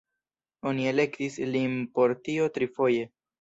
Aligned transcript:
Oni 0.71 0.87
elektis 0.91 1.35
lin 1.57 1.77
por 1.99 2.15
tio 2.29 2.49
trifoje. 2.57 3.07